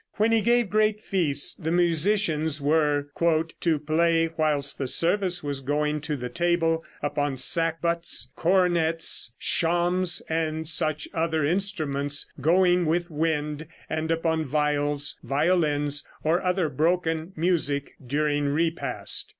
[0.13, 3.09] When he gave great feasts, the musicians were
[3.59, 10.67] "to play whilst the service was going to the table, upon sackbuts, cornets, shawms and
[10.67, 18.45] such other instruments going with wind, and upon viols, violins or other broken music during
[18.47, 19.27] repast."